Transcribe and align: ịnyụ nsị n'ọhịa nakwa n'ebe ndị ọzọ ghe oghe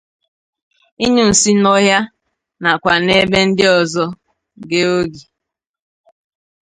ịnyụ 1.05 1.23
nsị 1.31 1.51
n'ọhịa 1.61 1.99
nakwa 2.61 2.93
n'ebe 3.05 3.39
ndị 3.47 3.65
ọzọ 3.79 4.05
ghe 4.69 4.81
oghe 4.97 5.21